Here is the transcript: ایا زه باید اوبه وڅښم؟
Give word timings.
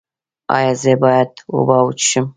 ایا 0.55 0.71
زه 0.81 0.93
باید 1.03 1.31
اوبه 1.53 1.77
وڅښم؟ 1.85 2.25